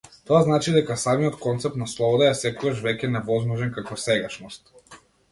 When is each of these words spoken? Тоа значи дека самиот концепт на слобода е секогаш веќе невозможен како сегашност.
Тоа 0.27 0.37
значи 0.45 0.71
дека 0.75 0.95
самиот 1.01 1.35
концепт 1.43 1.75
на 1.81 1.87
слобода 1.91 2.29
е 2.29 2.37
секогаш 2.39 2.81
веќе 2.87 3.09
невозможен 3.17 3.75
како 3.77 3.99
сегашност. 4.05 4.73